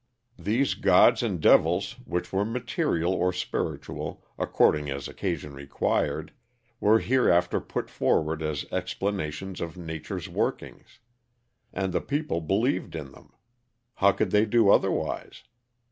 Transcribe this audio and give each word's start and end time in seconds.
These 0.39 0.73
gods 0.73 1.21
and 1.21 1.39
devils, 1.39 1.95
which 2.05 2.33
were 2.33 2.43
material 2.43 3.13
or 3.13 3.31
spiritual, 3.31 4.25
according 4.35 4.89
as 4.89 5.07
occasion 5.07 5.53
required, 5.53 6.33
were 6.79 6.97
hereafter 6.97 7.61
put 7.61 7.87
forward 7.87 8.41
as 8.41 8.65
explanations 8.71 9.61
of 9.61 9.77
nature's 9.77 10.27
workings. 10.27 10.97
And 11.71 11.93
the 11.93 12.01
people 12.01 12.41
believed 12.41 12.95
in 12.95 13.11
them. 13.11 13.31
How 13.93 14.11
could 14.11 14.31
they 14.31 14.47
do 14.47 14.71
otherwise? 14.71 15.43